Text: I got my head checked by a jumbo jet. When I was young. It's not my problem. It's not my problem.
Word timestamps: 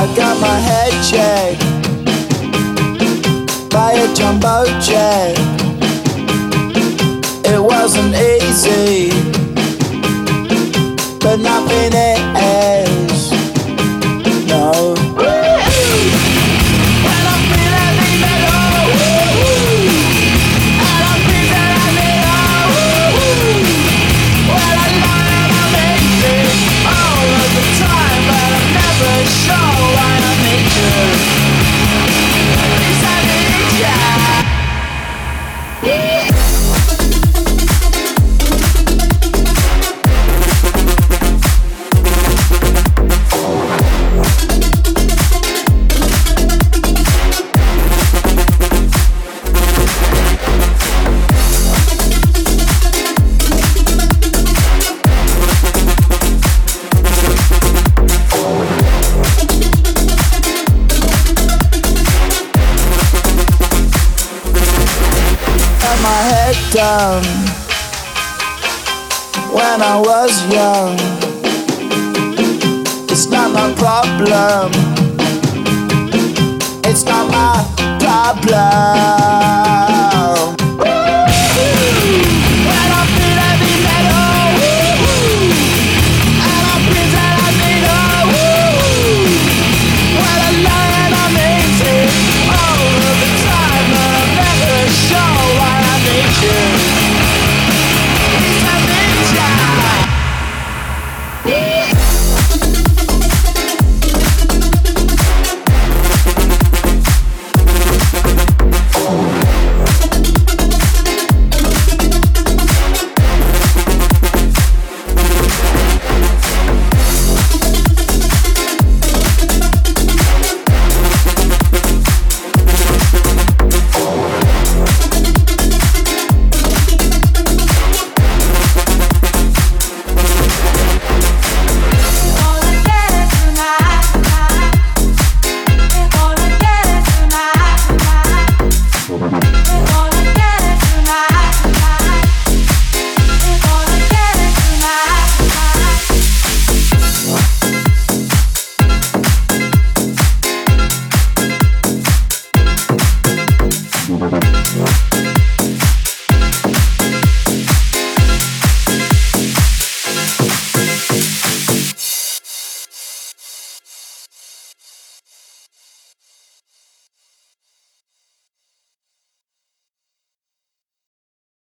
I 0.00 0.06
got 0.14 0.40
my 0.40 0.58
head 0.60 0.92
checked 1.10 1.60
by 3.68 3.94
a 3.94 4.14
jumbo 4.14 4.64
jet. 4.78 5.57
When 69.52 69.82
I 69.82 69.98
was 69.98 70.32
young. 70.52 70.94
It's 73.10 73.26
not 73.26 73.50
my 73.50 73.74
problem. 73.74 74.70
It's 76.84 77.02
not 77.04 77.32
my 77.32 77.64
problem. 77.98 79.17